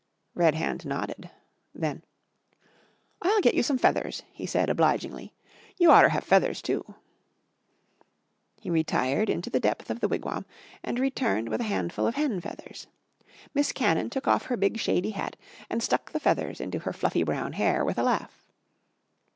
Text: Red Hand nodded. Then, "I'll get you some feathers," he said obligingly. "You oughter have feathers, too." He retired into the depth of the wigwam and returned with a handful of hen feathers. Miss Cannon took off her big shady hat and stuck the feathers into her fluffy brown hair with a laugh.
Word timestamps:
Red 0.33 0.55
Hand 0.55 0.83
nodded. 0.83 1.29
Then, 1.75 2.03
"I'll 3.21 3.39
get 3.39 3.53
you 3.53 3.61
some 3.61 3.77
feathers," 3.77 4.23
he 4.31 4.47
said 4.47 4.67
obligingly. 4.67 5.35
"You 5.77 5.91
oughter 5.91 6.09
have 6.09 6.23
feathers, 6.23 6.63
too." 6.63 6.95
He 8.59 8.71
retired 8.71 9.29
into 9.29 9.51
the 9.51 9.59
depth 9.59 9.91
of 9.91 9.99
the 9.99 10.07
wigwam 10.07 10.47
and 10.83 10.97
returned 10.97 11.49
with 11.49 11.61
a 11.61 11.65
handful 11.65 12.07
of 12.07 12.15
hen 12.15 12.41
feathers. 12.41 12.87
Miss 13.53 13.71
Cannon 13.71 14.09
took 14.09 14.27
off 14.27 14.45
her 14.47 14.57
big 14.57 14.79
shady 14.79 15.11
hat 15.11 15.35
and 15.69 15.83
stuck 15.83 16.11
the 16.11 16.19
feathers 16.19 16.59
into 16.59 16.79
her 16.79 16.93
fluffy 16.93 17.21
brown 17.21 17.53
hair 17.53 17.85
with 17.85 17.99
a 17.99 18.03
laugh. 18.03 18.47